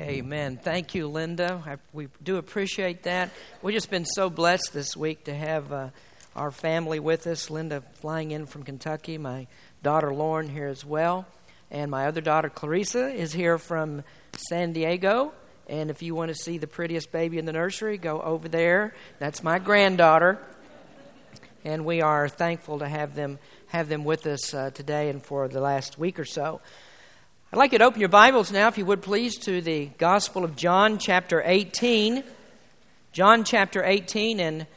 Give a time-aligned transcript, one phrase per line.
[0.00, 0.56] Amen.
[0.56, 1.62] Thank you, Linda.
[1.66, 3.28] I, we do appreciate that.
[3.60, 5.90] We've just been so blessed this week to have uh,
[6.34, 7.50] our family with us.
[7.50, 9.46] Linda flying in from Kentucky, my
[9.82, 11.26] daughter Lauren here as well,
[11.70, 14.02] and my other daughter Clarissa is here from
[14.48, 15.34] San Diego.
[15.68, 18.94] And if you want to see the prettiest baby in the nursery, go over there.
[19.18, 20.38] That's my granddaughter.
[21.62, 25.46] And we are thankful to have them have them with us uh, today and for
[25.46, 26.62] the last week or so.
[27.52, 30.44] I'd like you to open your Bibles now, if you would please, to the Gospel
[30.44, 32.22] of John, chapter 18.
[33.10, 34.68] John, chapter 18, and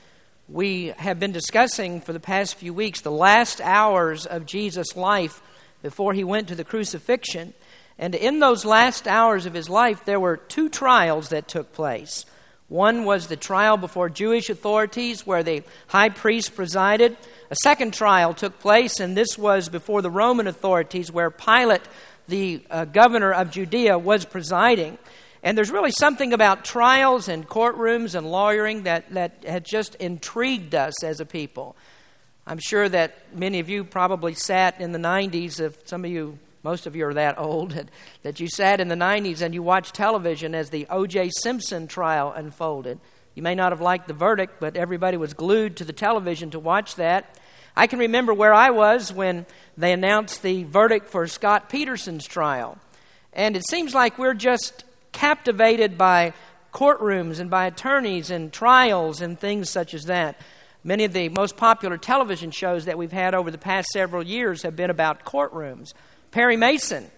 [0.49, 5.39] we have been discussing for the past few weeks the last hours of Jesus' life
[5.83, 7.53] before he went to the crucifixion.
[7.99, 12.25] And in those last hours of his life, there were two trials that took place.
[12.69, 17.15] One was the trial before Jewish authorities, where the high priest presided.
[17.51, 21.83] A second trial took place, and this was before the Roman authorities, where Pilate
[22.27, 24.97] the uh, governor of Judea was presiding.
[25.43, 30.73] And there's really something about trials and courtrooms and lawyering that, that had just intrigued
[30.73, 31.75] us as a people.
[32.47, 36.39] I'm sure that many of you probably sat in the 90s, if some of you,
[36.61, 37.89] most of you are that old,
[38.23, 41.31] that you sat in the 90s and you watched television as the O.J.
[41.41, 42.99] Simpson trial unfolded.
[43.35, 46.59] You may not have liked the verdict, but everybody was glued to the television to
[46.59, 47.37] watch that.
[47.75, 49.45] I can remember where I was when
[49.77, 52.77] they announced the verdict for Scott Peterson's trial.
[53.33, 56.33] And it seems like we're just captivated by
[56.73, 60.39] courtrooms and by attorneys and trials and things such as that.
[60.83, 64.63] Many of the most popular television shows that we've had over the past several years
[64.63, 65.93] have been about courtrooms.
[66.31, 67.09] Perry Mason,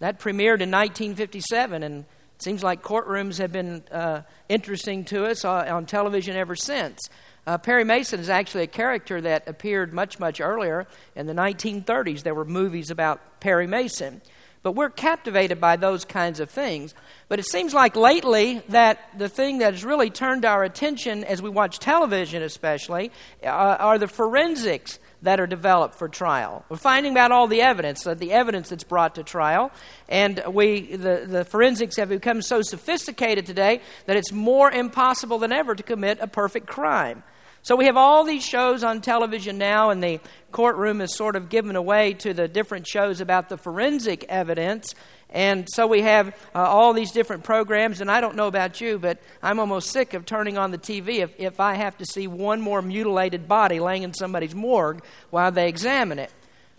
[0.00, 5.44] that premiered in 1957, and it seems like courtrooms have been uh, interesting to us
[5.44, 6.98] uh, on television ever since.
[7.46, 10.86] Uh, Perry Mason is actually a character that appeared much, much earlier.
[11.14, 14.22] In the 1930s, there were movies about Perry Mason.
[14.62, 16.94] But we're captivated by those kinds of things.
[17.28, 21.42] But it seems like lately that the thing that has really turned our attention as
[21.42, 26.64] we watch television, especially, uh, are the forensics that are developed for trial.
[26.70, 29.70] We're finding out all the evidence, uh, the evidence that's brought to trial,
[30.08, 35.52] and we, the, the forensics have become so sophisticated today that it's more impossible than
[35.52, 37.22] ever to commit a perfect crime.
[37.64, 40.20] So we have all these shows on television now, and the
[40.52, 44.94] courtroom is sort of given away to the different shows about the forensic evidence.
[45.30, 48.98] And so we have uh, all these different programs, and I don't know about you,
[48.98, 52.26] but I'm almost sick of turning on the TV if, if I have to see
[52.26, 56.30] one more mutilated body laying in somebody's morgue while they examine it.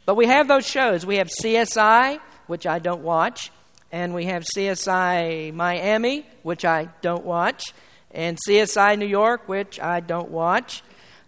[0.06, 1.04] But we have those shows.
[1.04, 3.52] We have CSI, which I don't watch,
[3.92, 7.74] and we have CSI Miami, which I don't watch
[8.16, 10.82] and CSI New York, which I don't watch.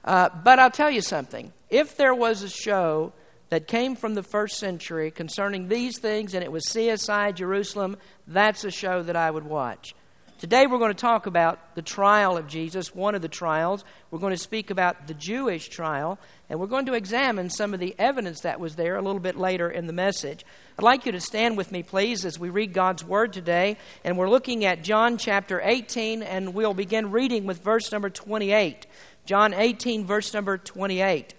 [0.04, 1.52] Uh, but I'll tell you something.
[1.70, 3.12] If there was a show
[3.50, 8.64] that came from the first century concerning these things and it was CSI Jerusalem, that's
[8.64, 9.94] a show that I would watch.
[10.40, 13.84] Today we're going to talk about the trial of Jesus, one of the trials.
[14.12, 17.80] We're going to speak about the Jewish trial, and we're going to examine some of
[17.80, 20.46] the evidence that was there a little bit later in the message.
[20.78, 23.78] I'd like you to stand with me, please, as we read God's Word today.
[24.04, 28.86] And we're looking at John chapter 18, and we'll begin reading with verse number 28.
[29.26, 31.34] John 18, verse number 28.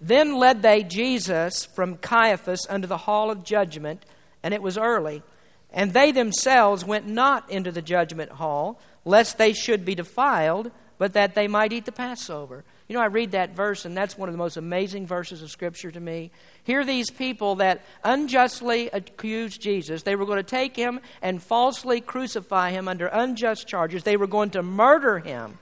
[0.00, 4.06] Then led they Jesus from Caiaphas unto the hall of judgment,
[4.44, 5.24] and it was early.
[5.72, 11.14] And they themselves went not into the judgment hall, lest they should be defiled, but
[11.14, 12.64] that they might eat the Passover.
[12.88, 15.50] You know, I read that verse, and that's one of the most amazing verses of
[15.50, 16.30] Scripture to me.
[16.62, 22.02] Here, these people that unjustly accused Jesus, they were going to take him and falsely
[22.02, 24.02] crucify him under unjust charges.
[24.02, 25.58] They were going to murder him.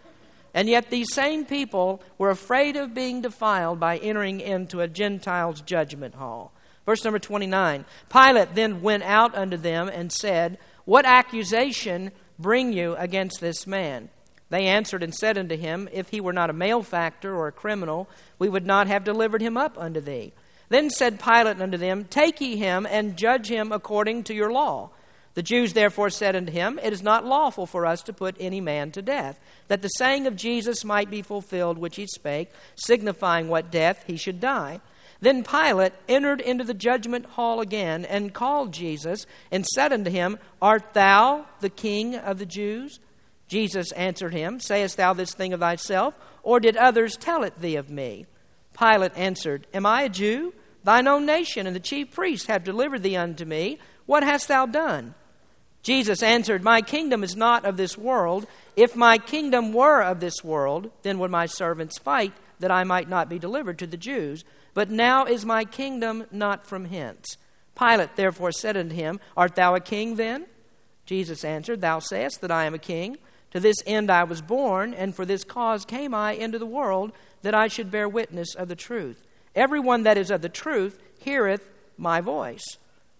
[0.52, 5.60] And yet, these same people were afraid of being defiled by entering into a Gentile's
[5.60, 6.52] judgment hall.
[6.86, 12.94] Verse number 29 Pilate then went out unto them and said, What accusation bring you
[12.96, 14.08] against this man?
[14.48, 18.08] They answered and said unto him, If he were not a malefactor or a criminal,
[18.38, 20.32] we would not have delivered him up unto thee.
[20.68, 24.90] Then said Pilate unto them, Take ye him and judge him according to your law.
[25.34, 28.60] The Jews therefore said unto him, It is not lawful for us to put any
[28.60, 29.38] man to death,
[29.68, 34.16] that the saying of Jesus might be fulfilled which he spake, signifying what death he
[34.16, 34.80] should die.
[35.20, 40.38] Then Pilate entered into the judgment hall again and called Jesus and said unto him,
[40.62, 43.00] Art thou the king of the Jews?
[43.46, 47.76] Jesus answered him, Sayest thou this thing of thyself, or did others tell it thee
[47.76, 48.26] of me?
[48.78, 50.54] Pilate answered, Am I a Jew?
[50.84, 53.78] Thine own nation and the chief priests have delivered thee unto me.
[54.06, 55.14] What hast thou done?
[55.82, 58.46] Jesus answered, My kingdom is not of this world.
[58.76, 63.08] If my kingdom were of this world, then would my servants fight that I might
[63.08, 64.44] not be delivered to the Jews.
[64.72, 67.36] But now is my kingdom not from hence.
[67.76, 70.46] Pilate therefore said unto him, Art thou a king then?
[71.06, 73.16] Jesus answered, Thou sayest that I am a king.
[73.52, 77.12] To this end I was born, and for this cause came I into the world,
[77.42, 79.26] that I should bear witness of the truth.
[79.56, 82.62] Everyone that is of the truth heareth my voice.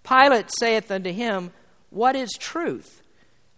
[0.04, 1.52] Pilate saith unto him,
[1.90, 3.02] What is truth?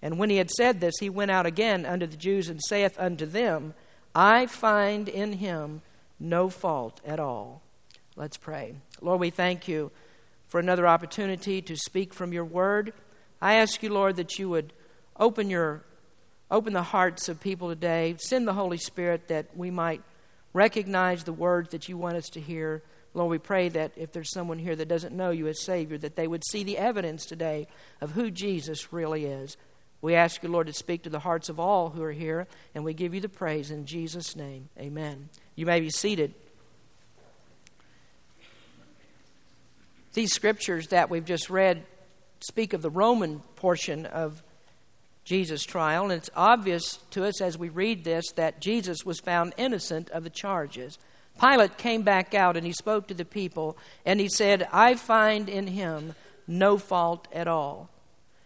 [0.00, 2.98] And when he had said this, he went out again unto the Jews and saith
[2.98, 3.74] unto them,
[4.14, 5.82] I find in him
[6.20, 7.62] no fault at all.
[8.14, 8.74] Let's pray.
[9.00, 9.90] Lord, we thank you
[10.46, 12.92] for another opportunity to speak from your word.
[13.40, 14.72] I ask you, Lord, that you would
[15.18, 15.84] open your
[16.50, 18.14] open the hearts of people today.
[18.18, 20.02] Send the Holy Spirit that we might
[20.52, 22.82] recognize the words that you want us to hear.
[23.14, 26.16] Lord, we pray that if there's someone here that doesn't know you as Savior, that
[26.16, 27.68] they would see the evidence today
[28.02, 29.56] of who Jesus really is.
[30.02, 32.84] We ask you, Lord, to speak to the hearts of all who are here, and
[32.84, 34.68] we give you the praise in Jesus' name.
[34.76, 35.28] Amen.
[35.54, 36.34] You may be seated.
[40.12, 41.84] These scriptures that we've just read
[42.40, 44.42] speak of the Roman portion of
[45.24, 49.54] Jesus' trial, and it's obvious to us as we read this that Jesus was found
[49.56, 50.98] innocent of the charges.
[51.40, 55.48] Pilate came back out and he spoke to the people, and he said, I find
[55.48, 56.16] in him
[56.48, 57.88] no fault at all.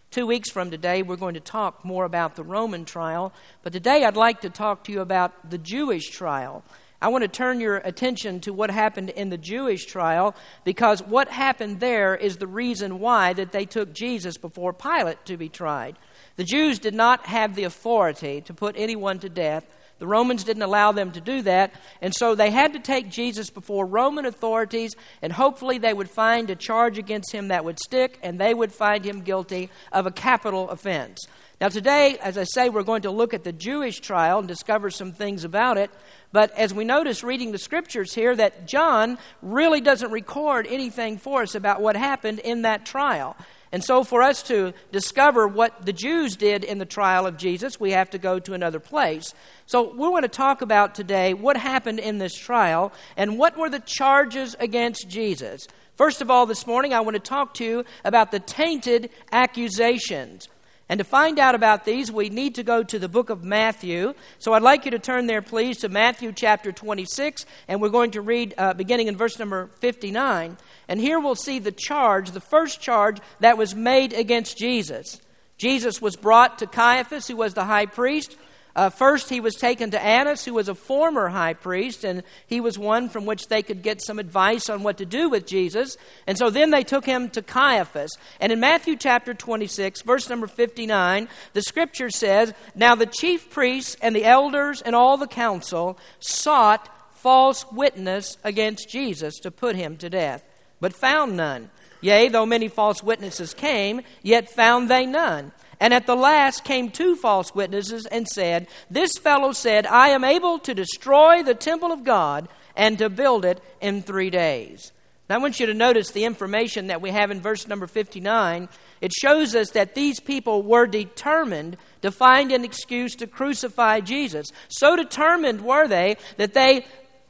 [0.09, 4.05] Two weeks from today, we're going to talk more about the Roman trial, but today
[4.05, 6.63] I'd like to talk to you about the Jewish trial.
[7.01, 10.33] I want to turn your attention to what happened in the Jewish trial
[10.63, 15.35] because what happened there is the reason why that they took Jesus before Pilate to
[15.35, 15.97] be tried.
[16.37, 19.67] The Jews did not have the authority to put anyone to death.
[19.99, 23.49] The Romans didn't allow them to do that, and so they had to take Jesus
[23.49, 28.19] before Roman authorities, and hopefully they would find a charge against him that would stick,
[28.21, 31.25] and they would find him guilty of a capital offense.
[31.59, 34.91] Now, today, as I say, we're going to look at the Jewish trial and discover
[34.91, 35.89] some things about it.
[36.31, 41.41] But as we notice reading the scriptures here, that John really doesn't record anything for
[41.41, 43.35] us about what happened in that trial.
[43.71, 47.79] And so, for us to discover what the Jews did in the trial of Jesus,
[47.79, 49.33] we have to go to another place.
[49.65, 53.69] So, we want to talk about today what happened in this trial and what were
[53.69, 55.67] the charges against Jesus.
[55.95, 60.47] First of all, this morning, I want to talk to you about the tainted accusations.
[60.89, 64.13] And to find out about these, we need to go to the book of Matthew.
[64.39, 68.11] So I'd like you to turn there, please, to Matthew chapter 26, and we're going
[68.11, 70.55] to read uh, beginning in verse number 59.
[70.87, 75.19] And here we'll see the charge, the first charge that was made against Jesus.
[75.57, 78.37] Jesus was brought to Caiaphas, who was the high priest.
[78.77, 82.61] Uh, first, he was taken to Annas, who was a former high priest, and he
[82.61, 85.97] was one from which they could get some advice on what to do with Jesus.
[86.27, 88.11] And so then they took him to Caiaphas.
[88.39, 93.97] And in Matthew chapter 26, verse number 59, the scripture says, Now the chief priests
[93.99, 99.97] and the elders and all the council sought false witness against Jesus to put him
[99.97, 100.47] to death,
[100.79, 101.71] but found none.
[102.01, 105.51] Yea, though many false witnesses came, yet found they none.
[105.79, 110.23] And at the last came two false witnesses and said, This fellow said, I am
[110.23, 114.91] able to destroy the temple of God and to build it in three days.
[115.29, 118.69] Now, I want you to notice the information that we have in verse number 59.
[119.01, 124.47] It shows us that these people were determined to find an excuse to crucify Jesus.
[124.69, 126.85] So determined were they that they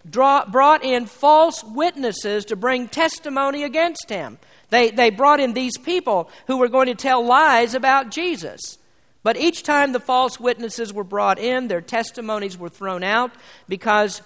[0.08, 4.38] draw, brought in false witnesses to bring testimony against him.
[4.69, 8.78] They, they brought in these people who were going to tell lies about Jesus.
[9.24, 13.32] But each time the false witnesses were brought in, their testimonies were thrown out
[13.68, 14.22] because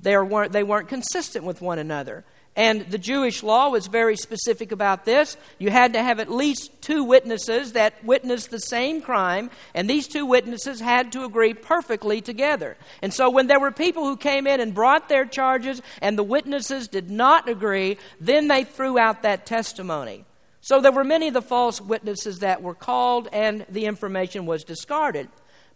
[0.00, 2.24] they weren't, they weren't consistent with one another.
[2.56, 5.36] And the Jewish law was very specific about this.
[5.58, 10.08] You had to have at least two witnesses that witnessed the same crime, and these
[10.08, 12.76] two witnesses had to agree perfectly together.
[13.02, 16.24] And so when there were people who came in and brought their charges and the
[16.24, 20.24] witnesses did not agree, then they threw out that testimony.
[20.60, 24.64] So there were many of the false witnesses that were called, and the information was
[24.64, 25.28] discarded.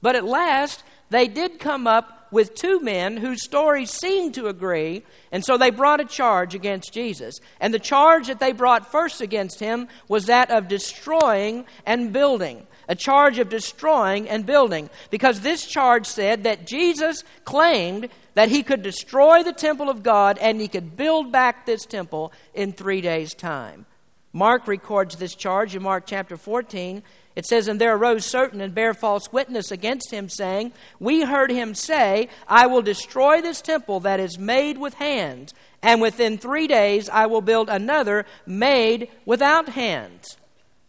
[0.02, 5.04] But at last, they did come up with two men whose stories seemed to agree,
[5.30, 7.38] and so they brought a charge against Jesus.
[7.60, 12.66] And the charge that they brought first against him was that of destroying and building.
[12.88, 14.90] A charge of destroying and building.
[15.10, 20.36] Because this charge said that Jesus claimed that he could destroy the temple of God
[20.38, 23.86] and he could build back this temple in three days' time.
[24.32, 27.04] Mark records this charge in Mark chapter 14
[27.36, 31.50] it says, And there arose certain and bare false witness against him, saying, We heard
[31.50, 36.66] him say, I will destroy this temple that is made with hands, and within three
[36.66, 40.36] days I will build another made without hands.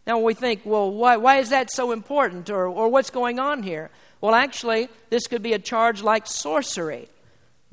[0.06, 3.64] Now we think, well, why, why is that so important, or, or what's going on
[3.64, 3.90] here?
[4.20, 7.08] Well, actually, this could be a charge like sorcery.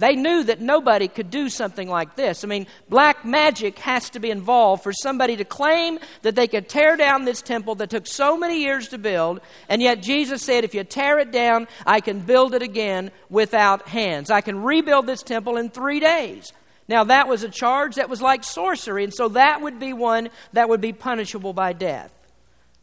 [0.03, 2.43] They knew that nobody could do something like this.
[2.43, 6.67] I mean, black magic has to be involved for somebody to claim that they could
[6.67, 10.65] tear down this temple that took so many years to build, and yet Jesus said,
[10.65, 14.29] If you tear it down, I can build it again without hands.
[14.29, 16.51] I can rebuild this temple in three days.
[16.89, 20.31] Now, that was a charge that was like sorcery, and so that would be one
[20.51, 22.13] that would be punishable by death.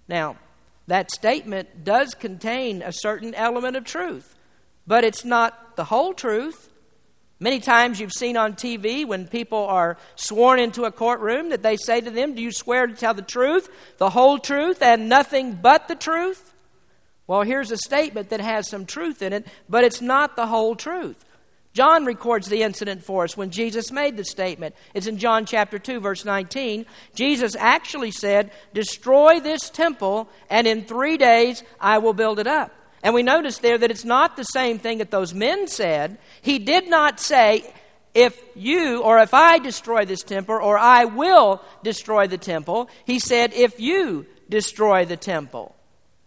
[0.08, 0.38] Now,
[0.86, 4.34] that statement does contain a certain element of truth,
[4.86, 6.69] but it's not the whole truth.
[7.42, 11.76] Many times you've seen on TV when people are sworn into a courtroom that they
[11.76, 15.54] say to them, Do you swear to tell the truth, the whole truth, and nothing
[15.54, 16.52] but the truth?
[17.26, 20.76] Well, here's a statement that has some truth in it, but it's not the whole
[20.76, 21.24] truth.
[21.72, 24.74] John records the incident for us when Jesus made the statement.
[24.92, 26.84] It's in John chapter 2, verse 19.
[27.14, 32.72] Jesus actually said, Destroy this temple, and in three days I will build it up.
[33.02, 36.18] And we notice there that it's not the same thing that those men said.
[36.42, 37.72] He did not say,
[38.14, 42.88] if you or if I destroy this temple or I will destroy the temple.
[43.04, 45.74] He said, if you destroy the temple.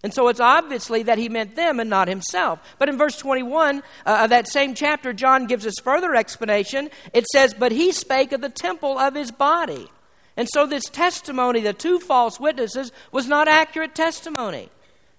[0.02, 2.60] And so it's obviously that he meant them and not himself.
[2.78, 6.90] But in verse 21 uh, of that same chapter, John gives us further explanation.
[7.14, 9.88] It says, But he spake of the temple of his body.
[10.36, 14.70] And so this testimony, the two false witnesses, was not accurate testimony.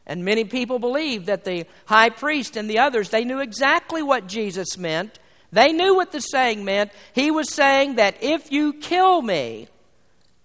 [0.07, 4.27] And many people believe that the high priest and the others, they knew exactly what
[4.27, 5.19] Jesus meant.
[5.51, 6.93] They knew what the saying meant.
[7.15, 9.69] He was saying that if you kill me,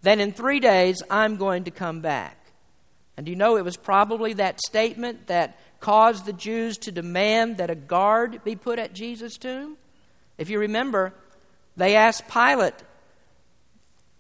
[0.01, 2.37] then in three days I'm going to come back.
[3.17, 7.69] And you know it was probably that statement that caused the Jews to demand that
[7.69, 9.77] a guard be put at Jesus' tomb?
[10.37, 11.13] If you remember,
[11.75, 12.75] they asked Pilate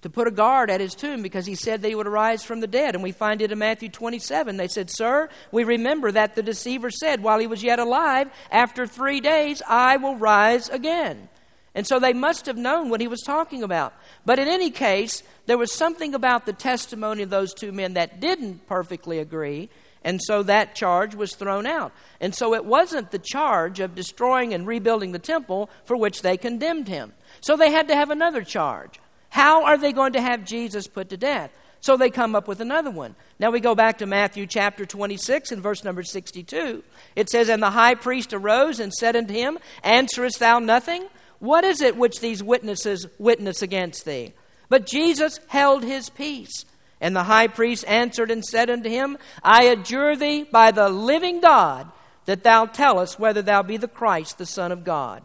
[0.01, 2.61] to put a guard at his tomb because he said that he would arise from
[2.61, 2.95] the dead.
[2.95, 4.57] And we find it in Matthew 27.
[4.57, 8.87] They said, Sir, we remember that the deceiver said, while he was yet alive, after
[8.87, 11.27] three days I will rise again.
[11.75, 13.93] And so they must have known what he was talking about.
[14.25, 18.19] But in any case, there was something about the testimony of those two men that
[18.19, 19.69] didn't perfectly agree.
[20.03, 21.91] And so that charge was thrown out.
[22.21, 26.37] And so it wasn't the charge of destroying and rebuilding the temple for which they
[26.37, 27.13] condemned him.
[27.41, 28.99] So they had to have another charge.
[29.29, 31.51] How are they going to have Jesus put to death?
[31.81, 33.15] So they come up with another one.
[33.39, 36.83] Now we go back to Matthew chapter 26 and verse number 62.
[37.15, 41.07] It says, And the high priest arose and said unto him, Answerest thou nothing?
[41.39, 44.33] What is it which these witnesses witness against thee?
[44.67, 46.65] But Jesus held his peace.
[47.01, 51.39] And the high priest answered and said unto him, I adjure thee by the living
[51.39, 51.89] God
[52.25, 55.23] that thou tell us whether thou be the Christ, the Son of God.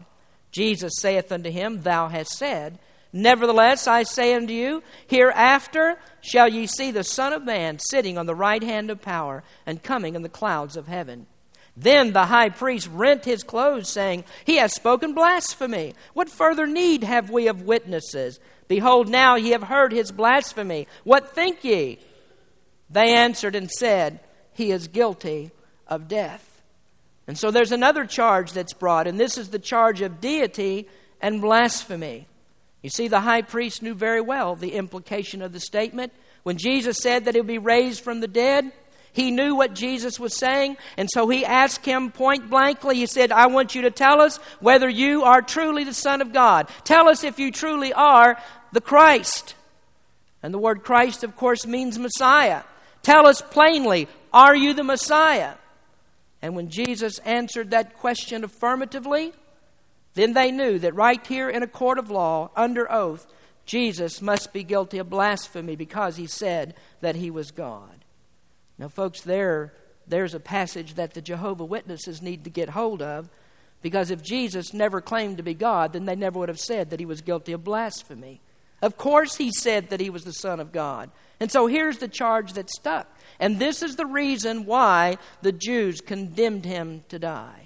[0.51, 2.79] Jesus saith unto him, Thou hast said.
[3.17, 8.25] Nevertheless, I say unto you, hereafter shall ye see the Son of Man sitting on
[8.25, 11.25] the right hand of power and coming in the clouds of heaven.
[11.77, 15.93] Then the high priest rent his clothes, saying, He has spoken blasphemy.
[16.13, 18.41] What further need have we of witnesses?
[18.67, 20.85] Behold, now ye have heard his blasphemy.
[21.05, 21.99] What think ye?
[22.89, 24.19] They answered and said,
[24.51, 25.51] He is guilty
[25.87, 26.61] of death.
[27.27, 30.89] And so there's another charge that's brought, and this is the charge of deity
[31.21, 32.27] and blasphemy.
[32.85, 36.13] You see, the high priest knew very well the implication of the statement.
[36.43, 38.71] When Jesus said that he would be raised from the dead,
[39.11, 42.97] he knew what Jesus was saying, and so he asked him point blankly.
[42.97, 46.31] He said, I want you to tell us whether you are truly the Son of
[46.31, 46.69] God.
[46.83, 48.37] Tell us if you truly are
[48.71, 49.55] the Christ.
[50.43, 52.61] And the word Christ, of course, means Messiah.
[53.01, 55.55] Tell us plainly, are you the Messiah?
[56.39, 59.33] And when Jesus answered that question affirmatively,
[60.15, 63.27] then they knew that right here in a court of law, under oath,
[63.65, 68.05] Jesus must be guilty of blasphemy because he said that he was God.
[68.77, 69.73] Now, folks, there,
[70.07, 73.29] there's a passage that the Jehovah Witnesses need to get hold of
[73.81, 76.99] because if Jesus never claimed to be God, then they never would have said that
[76.99, 78.41] he was guilty of blasphemy.
[78.81, 81.09] Of course, he said that he was the Son of God.
[81.39, 83.07] And so here's the charge that stuck.
[83.39, 87.64] And this is the reason why the Jews condemned him to die.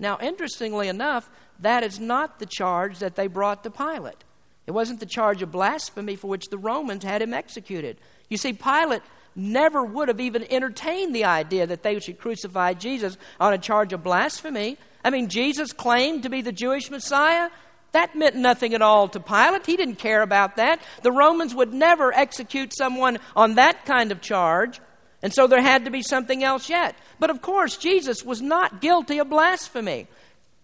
[0.00, 1.30] Now, interestingly enough,
[1.60, 4.24] that is not the charge that they brought to Pilate.
[4.66, 7.98] It wasn't the charge of blasphemy for which the Romans had him executed.
[8.28, 9.02] You see, Pilate
[9.36, 13.92] never would have even entertained the idea that they should crucify Jesus on a charge
[13.92, 14.78] of blasphemy.
[15.04, 17.50] I mean, Jesus claimed to be the Jewish Messiah.
[17.92, 19.66] That meant nothing at all to Pilate.
[19.66, 20.80] He didn't care about that.
[21.02, 24.80] The Romans would never execute someone on that kind of charge.
[25.22, 26.96] And so there had to be something else yet.
[27.18, 30.06] But of course, Jesus was not guilty of blasphemy.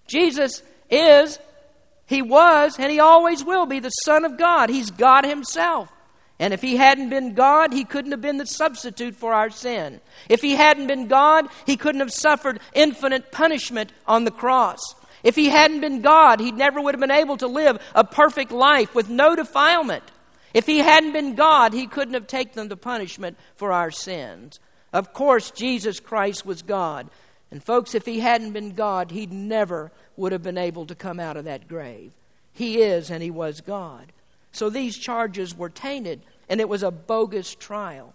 [0.06, 1.38] Jesus is,
[2.06, 4.70] he was, and he always will be the Son of God.
[4.70, 5.90] He's God himself.
[6.38, 10.00] And if he hadn't been God, he couldn't have been the substitute for our sin.
[10.28, 14.80] If he hadn't been God, he couldn't have suffered infinite punishment on the cross.
[15.22, 18.52] If he hadn't been God, he never would have been able to live a perfect
[18.52, 20.04] life with no defilement.
[20.56, 24.58] If he hadn't been God, he couldn't have taken the punishment for our sins.
[24.90, 27.10] Of course, Jesus Christ was God.
[27.50, 31.20] And folks, if he hadn't been God, he never would have been able to come
[31.20, 32.12] out of that grave.
[32.54, 34.14] He is and he was God.
[34.50, 38.14] So these charges were tainted, and it was a bogus trial.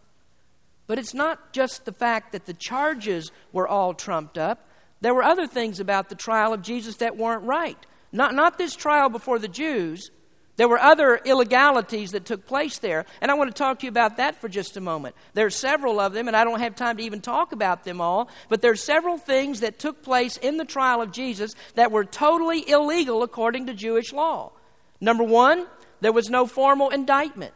[0.87, 4.67] But it's not just the fact that the charges were all trumped up.
[4.99, 7.77] There were other things about the trial of Jesus that weren't right.
[8.11, 10.09] Not, not this trial before the Jews,
[10.57, 13.89] there were other illegalities that took place there, and I want to talk to you
[13.89, 15.15] about that for just a moment.
[15.33, 18.01] There are several of them, and I don't have time to even talk about them
[18.01, 21.91] all, but there are several things that took place in the trial of Jesus that
[21.91, 24.51] were totally illegal according to Jewish law.
[24.99, 25.67] Number one,
[26.01, 27.53] there was no formal indictment.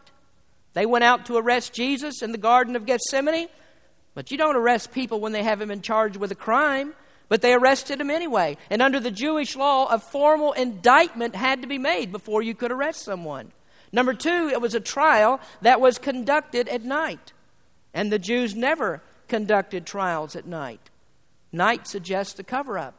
[0.74, 3.48] They went out to arrest Jesus in the Garden of Gethsemane,
[4.14, 6.94] but you don't arrest people when they haven't been charged with a crime.
[7.28, 8.58] But they arrested him anyway.
[8.70, 12.72] And under the Jewish law, a formal indictment had to be made before you could
[12.72, 13.52] arrest someone.
[13.92, 17.34] Number two, it was a trial that was conducted at night.
[17.94, 20.90] And the Jews never conducted trials at night.
[21.52, 22.96] Night suggests a cover up.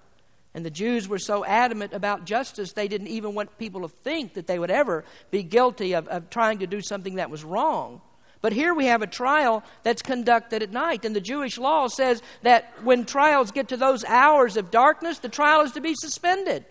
[0.55, 4.33] And the Jews were so adamant about justice, they didn't even want people to think
[4.35, 8.01] that they would ever be guilty of, of trying to do something that was wrong.
[8.41, 12.23] But here we have a trial that's conducted at night, and the Jewish law says
[12.43, 16.65] that when trials get to those hours of darkness, the trial is to be suspended.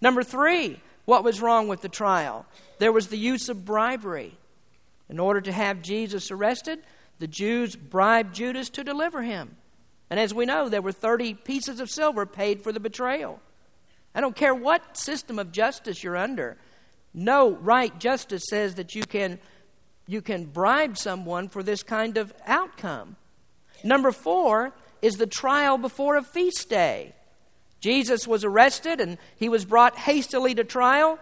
[0.00, 2.46] Number three, what was wrong with the trial?
[2.78, 4.36] There was the use of bribery.
[5.08, 6.80] In order to have Jesus arrested,
[7.18, 9.56] the Jews bribed Judas to deliver him.
[10.10, 13.40] And as we know, there were 30 pieces of silver paid for the betrayal.
[14.14, 16.56] I don't care what system of justice you're under.
[17.12, 19.38] No right justice says that you can
[20.06, 23.16] you can bribe someone for this kind of outcome.
[23.82, 27.14] Number four is the trial before a feast day.
[27.80, 31.18] Jesus was arrested and he was brought hastily to trial,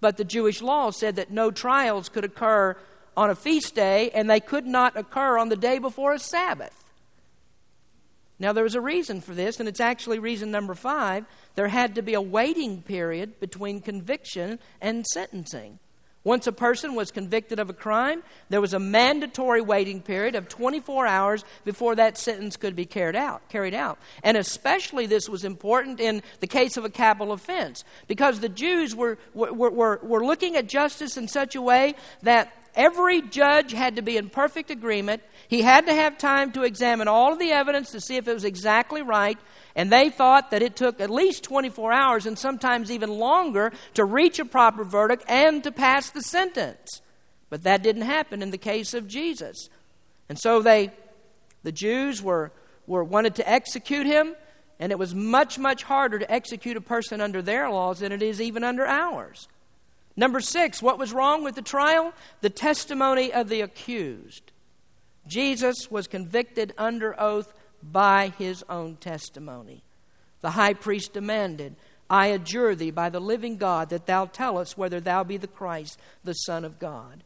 [0.00, 2.76] but the Jewish law said that no trials could occur
[3.16, 6.84] on a feast day and they could not occur on the day before a Sabbath.
[8.38, 11.24] Now, there was a reason for this, and it's actually reason number five.
[11.54, 15.78] There had to be a waiting period between conviction and sentencing.
[16.26, 20.48] Once a person was convicted of a crime, there was a mandatory waiting period of
[20.48, 23.48] 24 hours before that sentence could be carried out.
[23.48, 23.96] Carried out.
[24.24, 28.92] And especially this was important in the case of a capital offense because the Jews
[28.92, 33.96] were, were, were, were looking at justice in such a way that every judge had
[33.96, 35.22] to be in perfect agreement.
[35.48, 38.34] He had to have time to examine all of the evidence to see if it
[38.34, 39.38] was exactly right.
[39.74, 44.04] And they thought that it took at least 24 hours and sometimes even longer to
[44.04, 47.00] reach a proper verdict and to pass the sentence.
[47.50, 49.68] But that didn't happen in the case of Jesus.
[50.28, 50.90] And so they,
[51.62, 52.52] the Jews were,
[52.86, 54.34] were wanted to execute him,
[54.80, 58.22] and it was much, much harder to execute a person under their laws than it
[58.22, 59.48] is even under ours.
[60.16, 62.12] Number six, what was wrong with the trial?
[62.40, 64.52] The testimony of the accused.
[65.26, 67.52] Jesus was convicted under oath
[67.82, 69.82] by his own testimony.
[70.40, 71.76] The high priest demanded,
[72.08, 75.46] I adjure thee by the living God that thou tell us whether thou be the
[75.46, 77.24] Christ, the Son of God.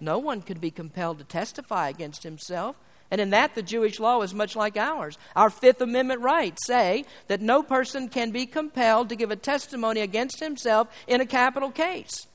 [0.00, 2.76] No one could be compelled to testify against himself.
[3.12, 5.18] And in that, the Jewish law is much like ours.
[5.36, 10.00] Our Fifth Amendment rights say that no person can be compelled to give a testimony
[10.00, 12.26] against himself in a capital case.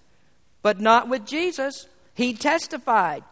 [0.62, 1.88] But not with Jesus.
[2.14, 3.24] He testified.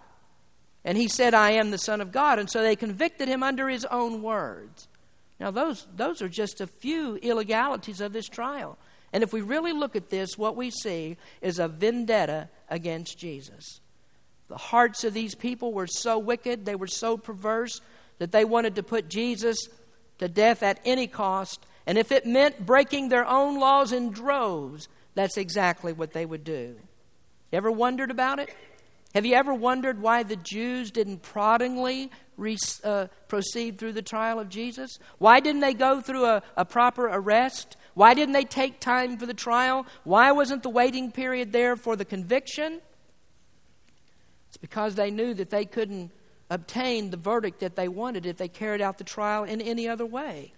[0.83, 2.39] And he said, I am the Son of God.
[2.39, 4.87] And so they convicted him under his own words.
[5.39, 8.79] Now, those, those are just a few illegalities of this trial.
[9.13, 13.81] And if we really look at this, what we see is a vendetta against Jesus.
[14.47, 17.81] The hearts of these people were so wicked, they were so perverse,
[18.19, 19.57] that they wanted to put Jesus
[20.19, 21.65] to death at any cost.
[21.87, 26.43] And if it meant breaking their own laws in droves, that's exactly what they would
[26.43, 26.75] do.
[27.51, 28.49] You ever wondered about it?
[29.13, 34.39] Have you ever wondered why the Jews didn't proddingly re, uh, proceed through the trial
[34.39, 34.99] of Jesus?
[35.19, 37.77] Why didn't they go through a, a proper arrest?
[37.93, 39.85] Why didn't they take time for the trial?
[40.03, 42.81] Why wasn't the waiting period there for the conviction?
[44.55, 46.11] It's because they knew that they couldn't
[46.49, 50.05] obtain the verdict that they wanted if they carried out the trial in any other
[50.05, 50.53] way.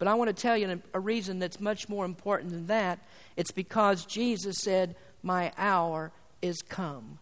[0.00, 2.98] But I want to tell you a reason that's much more important than that.
[3.36, 6.10] It's because Jesus said, My hour
[6.42, 7.20] is come.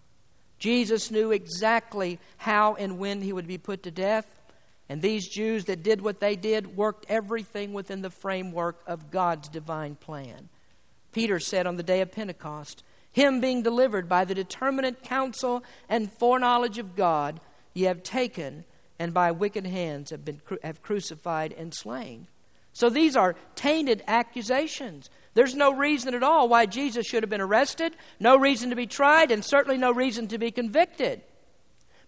[0.59, 4.41] Jesus knew exactly how and when he would be put to death.
[4.89, 9.51] And these Jews that did what they did worked everything within the framework of God's
[9.51, 10.49] divine plan.
[11.13, 16.13] Peter said on the day of Pentecost, Him being delivered by the determinate counsel and
[16.13, 17.41] foreknowledge of God,
[17.75, 18.65] ye have taken,
[18.99, 22.29] and by wicked hands have been have crucified and slain.
[22.73, 25.11] So these are tainted accusations.
[25.35, 28.87] There's no reason at all why Jesus should have been arrested, no reason to be
[28.87, 31.23] tried, and certainly no reason to be convicted.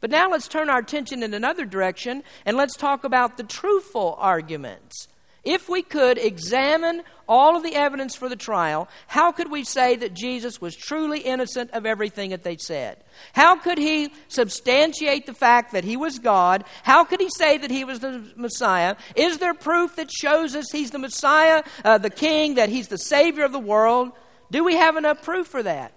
[0.00, 4.16] But now let's turn our attention in another direction and let's talk about the truthful
[4.18, 5.08] arguments.
[5.44, 9.94] If we could examine all of the evidence for the trial, how could we say
[9.94, 12.96] that Jesus was truly innocent of everything that they said?
[13.32, 16.64] How could he substantiate the fact that he was God?
[16.82, 18.96] How could he say that he was the Messiah?
[19.14, 22.98] Is there proof that shows us he's the Messiah, uh, the King, that he's the
[22.98, 24.10] Savior of the world?
[24.50, 25.92] Do we have enough proof for that?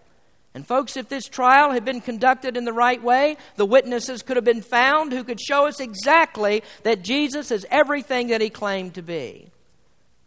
[0.54, 4.36] And, folks, if this trial had been conducted in the right way, the witnesses could
[4.36, 8.94] have been found who could show us exactly that Jesus is everything that he claimed
[8.94, 9.50] to be.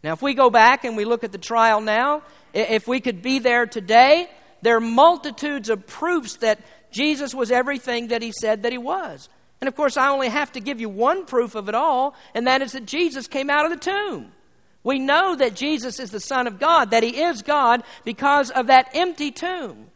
[0.03, 2.21] Now, if we go back and we look at the trial now,
[2.53, 4.29] if we could be there today,
[4.61, 6.59] there are multitudes of proofs that
[6.91, 9.29] Jesus was everything that he said that he was.
[9.59, 12.47] And of course, I only have to give you one proof of it all, and
[12.47, 14.31] that is that Jesus came out of the tomb.
[14.83, 18.67] We know that Jesus is the Son of God, that he is God, because of
[18.67, 19.87] that empty tomb.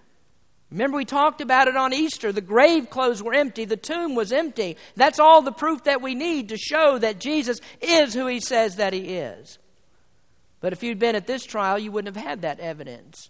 [0.72, 2.32] Remember, we talked about it on Easter.
[2.32, 4.78] The grave clothes were empty, the tomb was empty.
[4.96, 8.78] That's all the proof that we need to show that Jesus is who he says
[8.78, 9.60] that he is.
[10.62, 13.30] But if you'd been at this trial, you wouldn't have had that evidence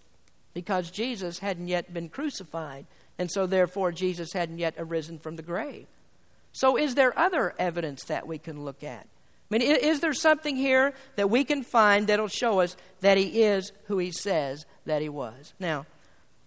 [0.54, 2.86] because Jesus hadn't yet been crucified,
[3.18, 5.86] and so therefore Jesus hadn't yet arisen from the grave.
[6.52, 9.06] So, is there other evidence that we can look at?
[9.50, 13.42] I mean, is there something here that we can find that'll show us that he
[13.42, 15.52] is who he says that he was?
[15.58, 15.86] Now,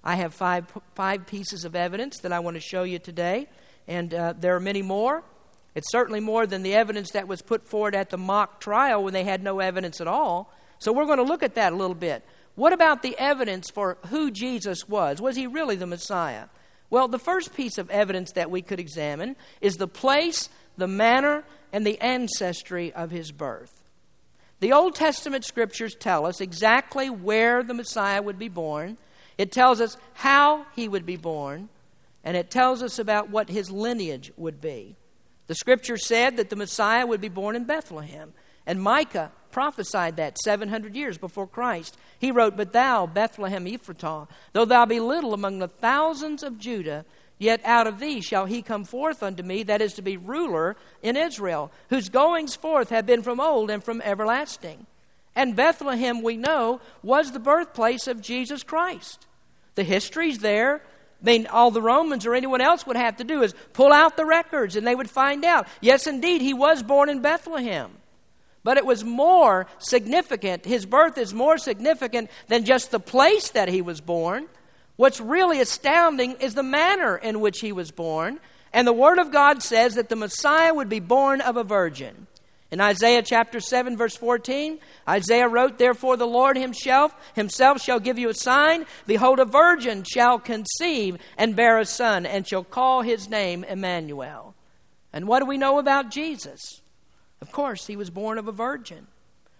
[0.04, 3.48] I have five, five pieces of evidence that I want to show you today,
[3.88, 5.24] and uh, there are many more.
[5.74, 9.14] It's certainly more than the evidence that was put forward at the mock trial when
[9.14, 10.52] they had no evidence at all.
[10.80, 12.24] So we're going to look at that a little bit.
[12.56, 15.22] What about the evidence for who Jesus was?
[15.22, 16.46] Was he really the Messiah?
[16.90, 21.44] Well, the first piece of evidence that we could examine is the place, the manner,
[21.74, 23.82] and the ancestry of his birth.
[24.62, 28.98] The Old Testament scriptures tell us exactly where the Messiah would be born,
[29.38, 31.68] it tells us how he would be born,
[32.24, 34.96] and it tells us about what his lineage would be.
[35.48, 38.34] The scripture said that the Messiah would be born in Bethlehem,
[38.66, 41.98] and Micah prophesied that 700 years before Christ.
[42.20, 47.06] He wrote, But thou, Bethlehem Ephratah, though thou be little among the thousands of Judah,
[47.38, 50.76] yet out of thee shall he come forth unto me, that is to be ruler
[51.02, 54.88] in Israel, whose goings forth have been from old and from everlasting.
[55.38, 59.26] And Bethlehem, we know, was the birthplace of Jesus Christ.
[59.76, 60.82] The history's there.
[61.22, 64.18] I mean, all the Romans or anyone else would have to do is pull out
[64.18, 65.68] the records and they would find out.
[65.80, 67.92] Yes, indeed, he was born in Bethlehem.
[68.66, 70.66] But it was more significant.
[70.66, 74.48] His birth is more significant than just the place that he was born.
[74.96, 78.40] What's really astounding is the manner in which he was born.
[78.74, 82.26] And the Word of God says that the Messiah would be born of a virgin.
[82.72, 88.18] In Isaiah chapter 7 verse 14, Isaiah wrote, Therefore the Lord himself, himself shall give
[88.18, 88.88] you a sign.
[89.06, 94.56] Behold, a virgin shall conceive and bear a son, and shall call his name Emmanuel.
[95.14, 96.82] And what do we know about Jesus?
[97.42, 99.08] Of course, he was born of a virgin.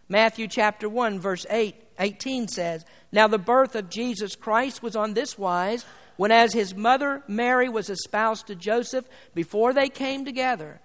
[0.08, 5.14] Matthew chapter 1 verse 8, 18 says, Now the birth of Jesus Christ was on
[5.14, 5.86] this wise,
[6.18, 10.80] when as his mother Mary was espoused to Joseph, before they came together,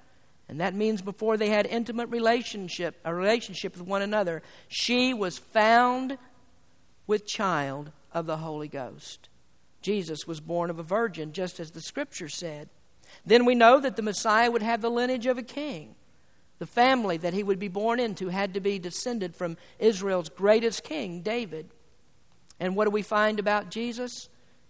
[0.49, 5.39] and that means before they had intimate relationship, a relationship with one another, she was
[5.39, 6.19] found
[7.07, 9.29] with child of the Holy Ghost.
[9.83, 12.69] Jesus was born of a virgin, just as the scripture said.
[13.25, 15.95] Then we know that the Messiah would have the lineage of a king.
[16.61, 20.85] The family that he would be born into had to be descended from Israel's greatest
[20.85, 21.71] king, David.
[22.61, 24.29] And what do we find about Jesus?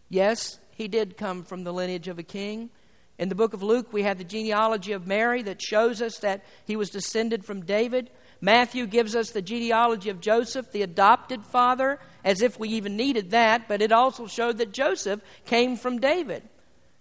[0.08, 2.70] Yes, he did come from the lineage of a king.
[3.18, 6.44] In the book of Luke, we have the genealogy of Mary that shows us that
[6.64, 8.08] he was descended from David.
[8.40, 13.32] Matthew gives us the genealogy of Joseph, the adopted father, as if we even needed
[13.32, 16.44] that, but it also showed that Joseph came from David.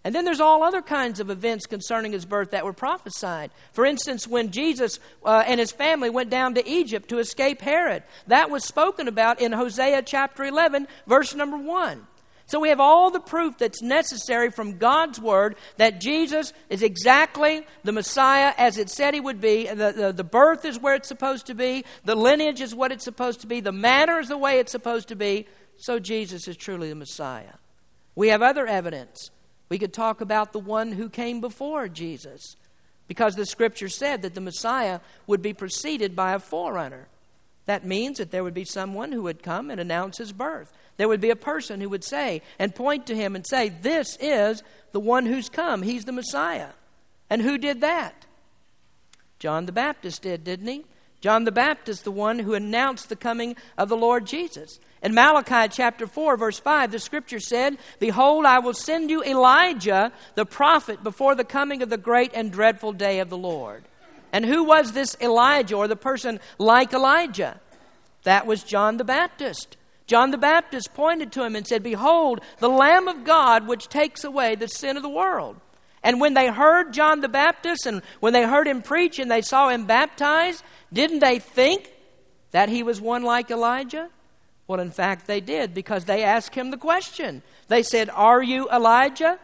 [0.03, 3.51] And then there's all other kinds of events concerning his birth that were prophesied.
[3.73, 8.03] For instance, when Jesus uh, and his family went down to Egypt to escape Herod,
[8.27, 12.07] that was spoken about in Hosea chapter 11, verse number 1.
[12.45, 17.63] So we have all the proof that's necessary from God's Word that Jesus is exactly
[17.83, 19.67] the Messiah as it said he would be.
[19.67, 23.03] The, the, the, birth is where it's supposed to be, the lineage is what it's
[23.03, 25.45] supposed to be, the manner is the way it's supposed to be.
[25.77, 27.53] So Jesus is truly the Messiah.
[28.15, 29.29] We have other evidence.
[29.69, 32.55] We could talk about the one who came before Jesus
[33.07, 37.07] because the Scripture said that the Messiah would be preceded by a forerunner.
[37.65, 40.73] That means that there would be someone who would come and announce his birth.
[40.97, 44.17] There would be a person who would say and point to him and say, This
[44.19, 45.83] is the one who's come.
[45.83, 46.69] He's the Messiah.
[47.29, 48.25] And who did that?
[49.37, 50.85] John the Baptist did, didn't he?
[51.21, 54.79] John the Baptist, the one who announced the coming of the Lord Jesus.
[55.01, 60.11] In Malachi chapter 4, verse 5, the scripture said, Behold, I will send you Elijah,
[60.35, 63.83] the prophet, before the coming of the great and dreadful day of the Lord.
[64.31, 67.59] And who was this Elijah, or the person like Elijah?
[68.23, 69.77] That was John the Baptist.
[70.05, 74.23] John the Baptist pointed to him and said, Behold, the Lamb of God which takes
[74.23, 75.57] away the sin of the world.
[76.03, 79.41] And when they heard John the Baptist and when they heard him preach and they
[79.41, 81.91] saw him baptized, didn't they think
[82.51, 84.09] that he was one like Elijah?
[84.67, 87.41] Well, in fact, they did because they asked him the question.
[87.67, 89.39] They said, Are you Elijah?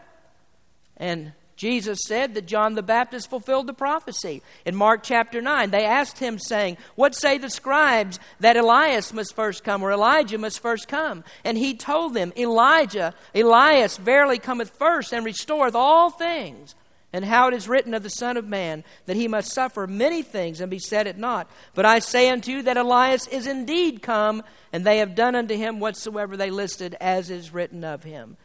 [0.96, 4.42] And Jesus said that John the Baptist fulfilled the prophecy.
[4.66, 9.34] In Mark chapter 9, they asked him, saying, What say the scribes that Elias must
[9.34, 11.24] first come, or Elijah must first come?
[11.44, 16.74] And he told them, Elijah, Elias verily cometh first and restoreth all things.
[17.12, 20.20] And how it is written of the Son of Man, that he must suffer many
[20.20, 21.48] things and be set at naught.
[21.72, 24.42] But I say unto you that Elias is indeed come,
[24.74, 28.36] and they have done unto him whatsoever they listed, as is written of him.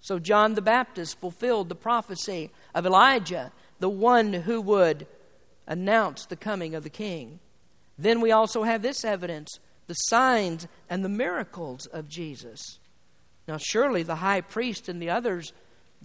[0.00, 5.06] So John the Baptist fulfilled the prophecy of Elijah, the one who would
[5.66, 7.40] announce the coming of the king.
[7.98, 12.78] Then we also have this evidence the signs and the miracles of Jesus.
[13.48, 15.54] Now, surely the high priest and the others,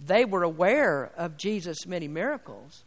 [0.02, 2.84] they were aware of Jesus' many miracles.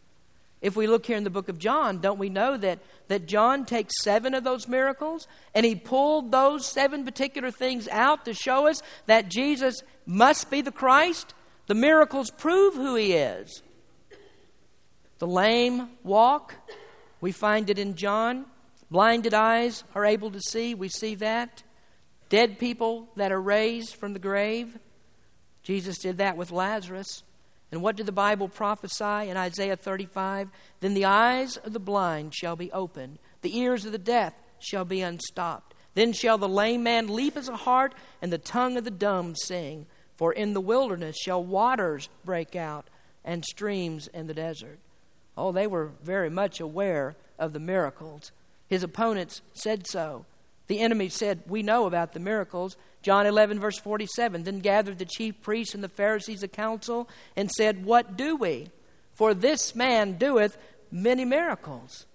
[0.59, 3.63] If we look here in the book of John, don't we know that, that John
[3.63, 8.65] takes seven of those miracles and he pulled those seven particular things out to show
[8.67, 11.35] us that Jesus must be the Christ?
[11.67, 13.61] The miracles prove who he is.
[15.19, 16.55] The lame walk,
[17.21, 18.45] we find it in John.
[18.89, 21.63] Blinded eyes are able to see, we see that.
[22.29, 24.77] Dead people that are raised from the grave,
[25.63, 27.23] Jesus did that with Lazarus.
[27.71, 30.49] And what did the Bible prophesy in Isaiah 35?
[30.79, 34.85] Then the eyes of the blind shall be opened, the ears of the deaf shall
[34.85, 35.73] be unstopped.
[35.93, 39.35] Then shall the lame man leap as a hart, and the tongue of the dumb
[39.35, 39.87] sing.
[40.17, 42.89] For in the wilderness shall waters break out,
[43.23, 44.79] and streams in the desert.
[45.37, 48.31] Oh, they were very much aware of the miracles.
[48.67, 50.25] His opponents said so.
[50.67, 52.75] The enemy said, We know about the miracles.
[53.03, 54.43] John 11, verse 47.
[54.43, 58.69] Then gathered the chief priests and the Pharisees a council and said, What do we?
[59.13, 60.57] For this man doeth
[60.91, 62.05] many miracles.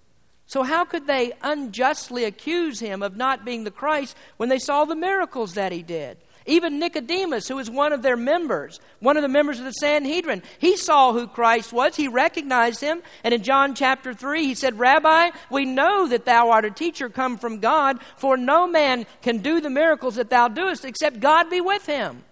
[0.45, 4.85] So, how could they unjustly accuse him of not being the Christ when they saw
[4.85, 6.17] the miracles that he did?
[6.45, 10.43] Even Nicodemus, who was one of their members, one of the members of the Sanhedrin,
[10.59, 11.95] he saw who Christ was.
[11.95, 13.01] He recognized him.
[13.23, 17.09] And in John chapter 3, he said, Rabbi, we know that thou art a teacher
[17.09, 21.49] come from God, for no man can do the miracles that thou doest except God
[21.49, 22.23] be with him.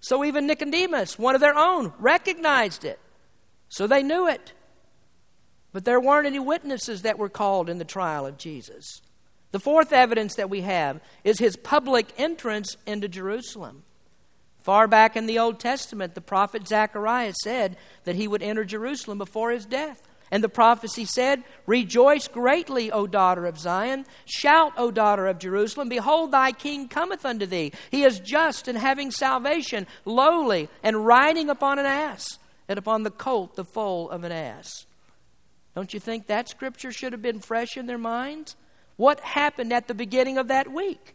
[0.00, 2.98] So even Nicodemus, one of their own, recognized it.
[3.68, 4.52] So they knew it.
[5.72, 9.02] But there weren't any witnesses that were called in the trial of Jesus.
[9.56, 13.84] The fourth evidence that we have is his public entrance into Jerusalem.
[14.58, 19.16] Far back in the Old Testament, the prophet Zechariah said that he would enter Jerusalem
[19.16, 20.06] before his death.
[20.30, 24.04] And the prophecy said, Rejoice greatly, O daughter of Zion.
[24.26, 25.88] Shout, O daughter of Jerusalem.
[25.88, 27.72] Behold, thy king cometh unto thee.
[27.90, 32.38] He is just and having salvation, lowly, and riding upon an ass,
[32.68, 34.84] and upon the colt, the foal of an ass.
[35.74, 38.54] Don't you think that scripture should have been fresh in their minds?
[38.96, 41.14] What happened at the beginning of that week?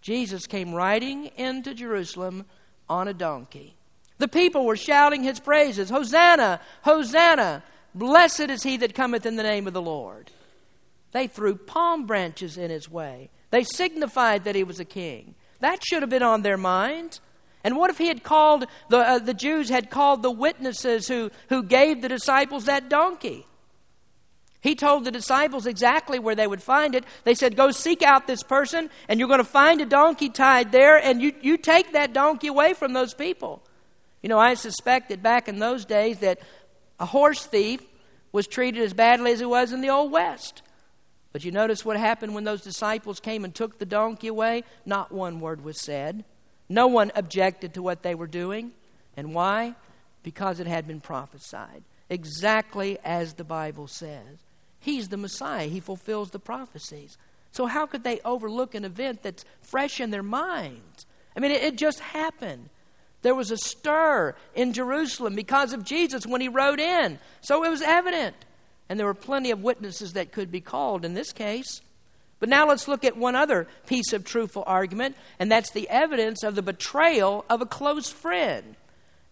[0.00, 2.44] Jesus came riding into Jerusalem
[2.88, 3.74] on a donkey.
[4.18, 6.60] The people were shouting his praises Hosanna!
[6.82, 7.62] Hosanna!
[7.94, 10.30] Blessed is he that cometh in the name of the Lord.
[11.12, 13.30] They threw palm branches in his way.
[13.50, 15.36] They signified that he was a king.
[15.60, 17.20] That should have been on their minds.
[17.62, 21.30] And what if he had called, the, uh, the Jews had called the witnesses who,
[21.48, 23.46] who gave the disciples that donkey?
[24.64, 27.04] He told the disciples exactly where they would find it.
[27.24, 30.72] They said, Go seek out this person, and you're going to find a donkey tied
[30.72, 33.62] there, and you, you take that donkey away from those people.
[34.22, 36.38] You know, I suspect that back in those days that
[36.98, 37.82] a horse thief
[38.32, 40.62] was treated as badly as it was in the Old West.
[41.30, 44.64] But you notice what happened when those disciples came and took the donkey away?
[44.86, 46.24] Not one word was said.
[46.70, 48.72] No one objected to what they were doing.
[49.14, 49.74] And why?
[50.22, 54.38] Because it had been prophesied, exactly as the Bible says.
[54.84, 57.16] He's the Messiah, He fulfills the prophecies.
[57.52, 61.06] So, how could they overlook an event that's fresh in their minds?
[61.34, 62.68] I mean, it, it just happened.
[63.22, 67.18] There was a stir in Jerusalem because of Jesus when he rode in.
[67.40, 68.36] So it was evident.
[68.90, 71.80] And there were plenty of witnesses that could be called in this case.
[72.38, 76.42] But now let's look at one other piece of truthful argument, and that's the evidence
[76.42, 78.76] of the betrayal of a close friend.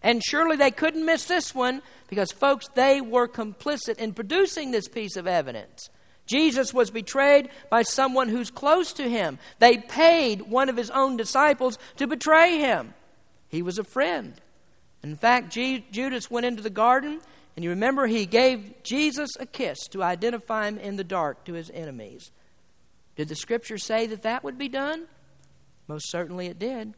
[0.03, 4.89] And surely they couldn't miss this one because, folks, they were complicit in producing this
[4.89, 5.89] piece of evidence.
[6.25, 9.39] Jesus was betrayed by someone who's close to him.
[9.59, 12.93] They paid one of his own disciples to betray him.
[13.47, 14.33] He was a friend.
[15.03, 17.19] In fact, G- Judas went into the garden,
[17.55, 21.53] and you remember he gave Jesus a kiss to identify him in the dark to
[21.53, 22.31] his enemies.
[23.15, 25.05] Did the scripture say that that would be done?
[25.87, 26.93] Most certainly it did.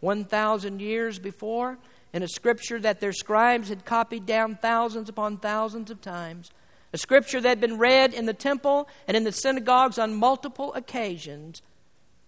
[0.00, 1.76] 1,000 years before,
[2.12, 6.50] in a scripture that their scribes had copied down thousands upon thousands of times,
[6.92, 10.74] a scripture that had been read in the temple and in the synagogues on multiple
[10.74, 11.62] occasions,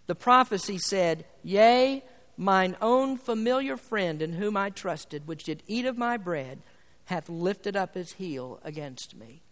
[0.06, 2.04] the prophecy said, Yea,
[2.36, 6.62] mine own familiar friend in whom I trusted, which did eat of my bread,
[7.06, 9.42] hath lifted up his heel against me.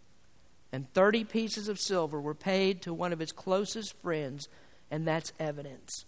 [0.71, 4.47] And thirty pieces of silver were paid to one of his closest friends,
[4.89, 6.05] and that's evidence.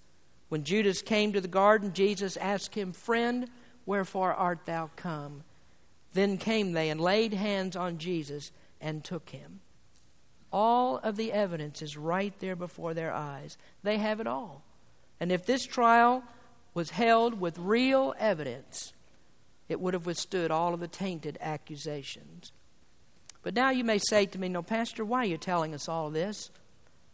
[0.48, 3.50] When Judas came to the garden, Jesus asked him, Friend,
[3.86, 5.44] wherefore art thou come?
[6.14, 9.62] Then came they and laid hands on Jesus and took him.
[10.52, 13.58] All of the evidence is right there before their eyes.
[13.82, 14.64] They have it all.
[15.20, 16.24] And if this trial
[16.74, 18.94] was held with real evidence,
[19.68, 22.52] it would have withstood all of the tainted accusations.
[23.42, 26.10] But now you may say to me, No, Pastor, why are you telling us all
[26.10, 26.52] this?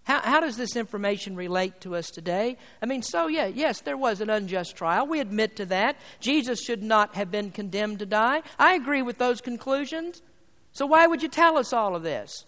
[0.09, 2.57] How, how does this information relate to us today?
[2.81, 5.05] I mean, so, yeah, yes, there was an unjust trial.
[5.05, 5.97] We admit to that.
[6.19, 8.41] Jesus should not have been condemned to die.
[8.57, 10.23] I agree with those conclusions.
[10.71, 12.45] So, why would you tell us all of this?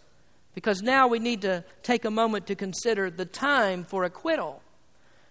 [0.55, 4.63] Because now we need to take a moment to consider the time for acquittal.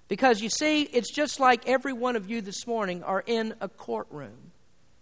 [0.07, 3.69] Because you see, it's just like every one of you this morning are in a
[3.69, 4.53] courtroom.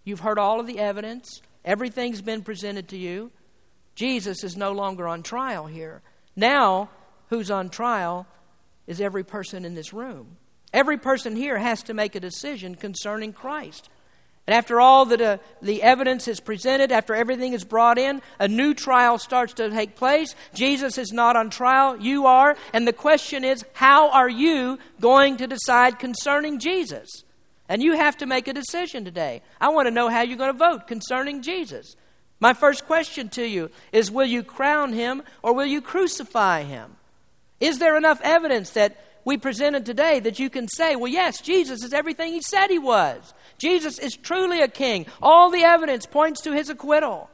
[0.03, 3.29] You've heard all of the evidence, everything's been presented to you.
[3.93, 6.01] Jesus is no longer on trial here.
[6.35, 6.89] Now,
[7.29, 8.27] who's on trial
[8.87, 10.37] is every person in this room.
[10.73, 13.89] Every person here has to make a decision concerning Christ.
[14.47, 18.47] And after all that uh, the evidence is presented, after everything is brought in, a
[18.47, 20.33] new trial starts to take place.
[20.55, 22.57] Jesus is not on trial, you are.
[22.73, 27.07] And the question is, how are you going to decide concerning Jesus?
[27.67, 29.43] And you have to make a decision today.
[29.61, 31.95] I want to know how you're going to vote concerning Jesus.
[32.39, 36.95] My first question to you is Will you crown him or will you crucify him?
[37.59, 41.83] Is there enough evidence that we presented today that you can say, well, yes, Jesus
[41.83, 43.33] is everything he said he was?
[43.57, 45.05] Jesus is truly a king.
[45.21, 47.29] All the evidence points to his acquittal.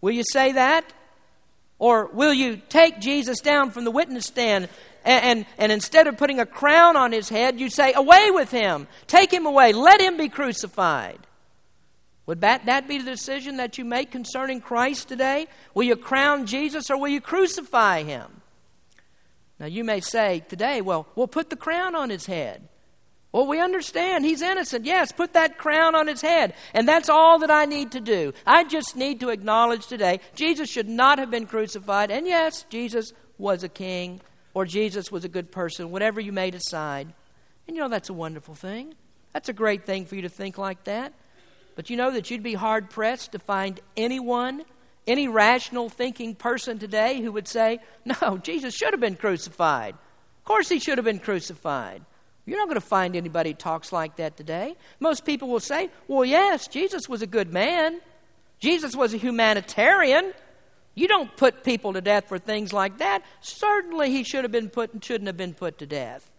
[0.00, 0.84] Will you say that?
[1.78, 4.68] Or will you take Jesus down from the witness stand
[5.04, 8.50] and, and, and, instead of putting a crown on his head, you say, Away with
[8.50, 8.88] him!
[9.06, 9.72] Take him away!
[9.72, 11.20] Let him be crucified!
[12.26, 15.46] Would that, that be the decision that you make concerning Christ today?
[15.74, 18.42] Will you crown Jesus or will you crucify him?
[19.58, 22.68] Now, you may say today, well, we'll put the crown on his head.
[23.32, 24.84] Well, we understand he's innocent.
[24.84, 26.54] Yes, put that crown on his head.
[26.72, 28.32] And that's all that I need to do.
[28.46, 32.10] I just need to acknowledge today Jesus should not have been crucified.
[32.10, 34.20] And yes, Jesus was a king
[34.54, 37.12] or Jesus was a good person, whatever you may decide.
[37.66, 38.94] And you know, that's a wonderful thing.
[39.34, 41.12] That's a great thing for you to think like that.
[41.74, 44.64] But you know that you'd be hard pressed to find anyone
[45.06, 49.94] any rational thinking person today who would say, no, Jesus should have been crucified.
[49.94, 52.02] Of course, he should have been crucified.
[52.44, 54.76] You're not going to find anybody who talks like that today.
[55.00, 58.00] Most people will say, well, yes, Jesus was a good man.
[58.60, 60.32] Jesus was a humanitarian.
[60.94, 63.22] You don't put people to death for things like that.
[63.40, 66.30] Certainly, he should have been put and shouldn't have been put to death.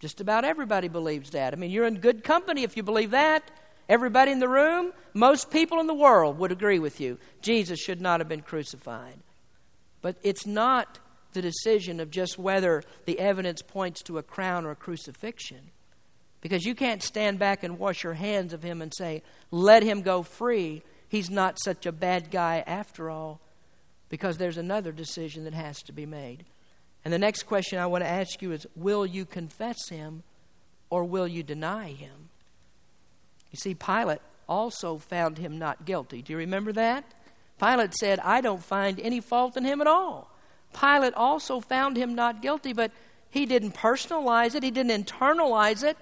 [0.00, 1.52] Just about everybody believes that.
[1.52, 3.50] I mean, you're in good company if you believe that.
[3.88, 7.18] Everybody in the room, most people in the world would agree with you.
[7.40, 9.18] Jesus should not have been crucified.
[10.02, 10.98] But it's not
[11.32, 15.70] the decision of just whether the evidence points to a crown or a crucifixion.
[16.40, 20.02] Because you can't stand back and wash your hands of him and say, let him
[20.02, 20.82] go free.
[21.08, 23.40] He's not such a bad guy after all.
[24.08, 26.44] Because there's another decision that has to be made.
[27.04, 30.22] And the next question I want to ask you is will you confess him
[30.90, 32.27] or will you deny him?
[33.50, 36.22] You see, Pilate also found him not guilty.
[36.22, 37.04] Do you remember that?
[37.58, 40.30] Pilate said, I don't find any fault in him at all.
[40.78, 42.92] Pilate also found him not guilty, but
[43.30, 45.96] he didn't personalize it, he didn't internalize it.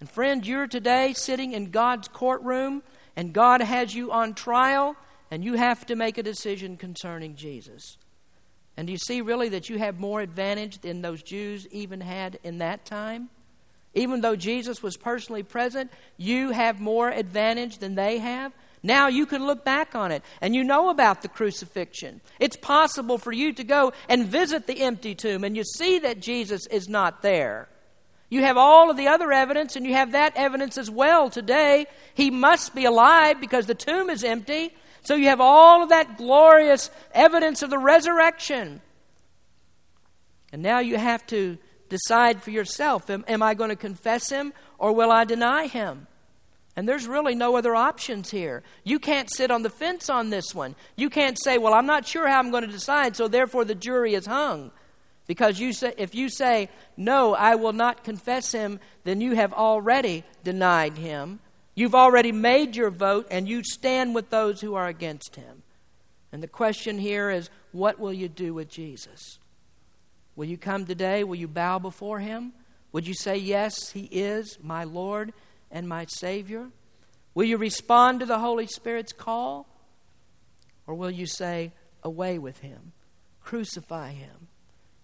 [0.00, 2.82] And friend, you're today sitting in God's courtroom,
[3.16, 4.94] and God has you on trial,
[5.30, 7.96] and you have to make a decision concerning Jesus.
[8.76, 12.38] And do you see really that you have more advantage than those Jews even had
[12.44, 13.28] in that time?
[13.94, 18.52] Even though Jesus was personally present, you have more advantage than they have.
[18.82, 22.20] Now you can look back on it and you know about the crucifixion.
[22.38, 26.20] It's possible for you to go and visit the empty tomb and you see that
[26.20, 27.68] Jesus is not there.
[28.30, 31.86] You have all of the other evidence and you have that evidence as well today.
[32.14, 34.74] He must be alive because the tomb is empty.
[35.02, 38.82] So you have all of that glorious evidence of the resurrection.
[40.52, 41.58] And now you have to
[41.88, 46.06] decide for yourself am, am I going to confess him or will I deny him?
[46.76, 48.62] And there's really no other options here.
[48.84, 50.76] You can't sit on the fence on this one.
[50.94, 53.74] You can't say, well, I'm not sure how I'm going to decide, so therefore the
[53.74, 54.70] jury is hung.
[55.26, 59.52] Because you say, if you say, no, I will not confess him, then you have
[59.52, 61.40] already denied him.
[61.74, 65.64] You've already made your vote, and you stand with those who are against him.
[66.30, 69.38] And the question here is, what will you do with Jesus?
[70.38, 71.24] Will you come today?
[71.24, 72.52] Will you bow before him?
[72.92, 75.32] Would you say, Yes, he is my Lord
[75.68, 76.68] and my Savior?
[77.34, 79.66] Will you respond to the Holy Spirit's call?
[80.86, 81.72] Or will you say,
[82.04, 82.92] Away with him,
[83.42, 84.46] crucify him?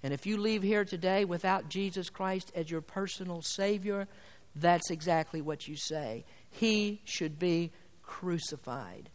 [0.04, 4.06] And if you leave here today without Jesus Christ as your personal Savior,
[4.54, 6.24] that's exactly what you say.
[6.48, 7.72] He should be
[8.04, 9.10] crucified.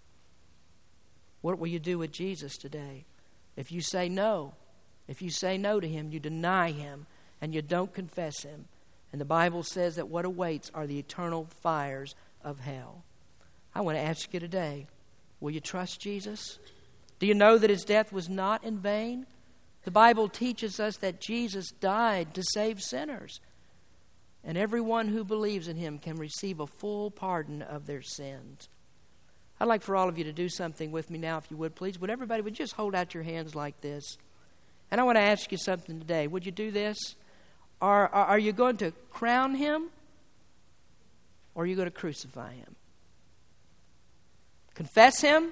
[1.39, 3.05] What will you do with Jesus today?
[3.55, 4.55] If you say no,
[5.09, 7.07] if you say no to Him, you deny Him
[7.41, 8.65] and you don't confess Him,
[9.11, 13.03] and the Bible says that what awaits are the eternal fires of hell.
[13.73, 14.87] I want to ask you today
[15.39, 16.59] will you trust Jesus?
[17.17, 19.25] Do you know that his death was not in vain?
[19.83, 23.39] The Bible teaches us that Jesus died to save sinners.
[24.43, 28.69] And everyone who believes in him can receive a full pardon of their sins.
[29.59, 31.75] I'd like for all of you to do something with me now, if you would,
[31.75, 31.99] please.
[31.99, 34.17] Would everybody would just hold out your hands like this?
[34.91, 36.27] And I want to ask you something today.
[36.27, 36.97] Would you do this?
[37.81, 39.89] Are, are, are you going to crown him
[41.55, 42.75] or are you going to crucify him?
[44.73, 45.51] Confess him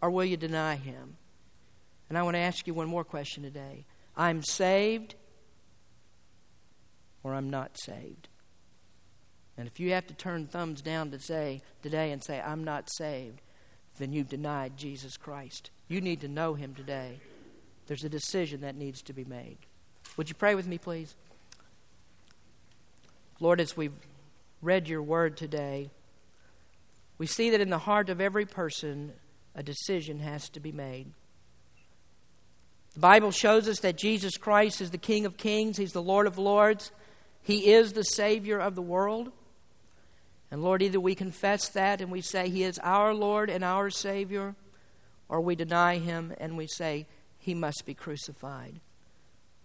[0.00, 1.16] or will you deny him?
[2.08, 3.84] And I want to ask you one more question today.
[4.16, 5.14] I'm saved
[7.22, 8.28] or I'm not saved.
[9.56, 12.88] And if you have to turn thumbs down to say today and say I'm not
[12.90, 13.40] saved,
[13.98, 15.70] then you've denied Jesus Christ.
[15.88, 17.20] You need to know him today.
[17.86, 19.58] There's a decision that needs to be made.
[20.16, 21.14] Would you pray with me, please?
[23.40, 23.96] Lord, as we've
[24.60, 25.90] read your word today,
[27.18, 29.12] we see that in the heart of every person,
[29.54, 31.12] a decision has to be made.
[32.94, 36.26] The Bible shows us that Jesus Christ is the King of Kings, He's the Lord
[36.26, 36.92] of Lords,
[37.42, 39.32] He is the Savior of the world.
[40.50, 43.88] And Lord, either we confess that and we say He is our Lord and our
[43.88, 44.54] Savior,
[45.28, 47.06] or we deny Him and we say
[47.42, 48.78] He must be crucified.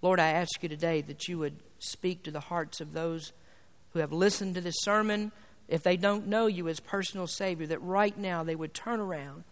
[0.02, 3.34] Lord, I ask you today that you would speak to the hearts of those
[3.94, 5.32] who have listened to this sermon.
[5.68, 9.44] If they don't know you as personal Savior, that right now they would turn around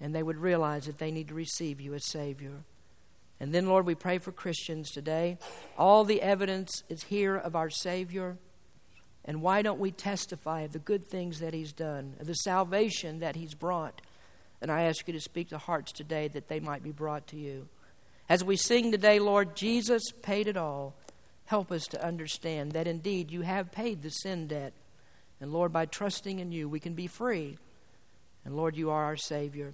[0.00, 2.62] and they would realize that they need to receive you as Savior.
[3.40, 5.36] And then, Lord, we pray for Christians today.
[5.76, 8.38] All the evidence is here of our Savior.
[9.24, 13.18] And why don't we testify of the good things that He's done, of the salvation
[13.18, 14.02] that He's brought?
[14.60, 17.36] And I ask you to speak to hearts today that they might be brought to
[17.36, 17.68] you.
[18.28, 20.94] As we sing today, Lord, Jesus paid it all.
[21.46, 24.72] Help us to understand that indeed you have paid the sin debt.
[25.40, 27.58] And Lord, by trusting in you, we can be free.
[28.44, 29.72] And Lord, you are our Savior.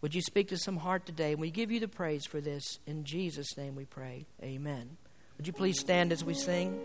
[0.00, 1.32] Would you speak to some heart today?
[1.32, 2.78] And we give you the praise for this.
[2.86, 4.26] In Jesus' name we pray.
[4.42, 4.96] Amen.
[5.36, 6.78] Would you please stand as we sing?